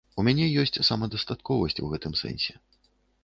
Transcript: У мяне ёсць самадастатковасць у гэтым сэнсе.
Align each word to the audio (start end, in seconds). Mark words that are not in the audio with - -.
У 0.21 0.23
мяне 0.27 0.45
ёсць 0.61 0.79
самадастатковасць 0.87 1.79
у 1.87 1.91
гэтым 1.91 2.17
сэнсе. 2.23 2.53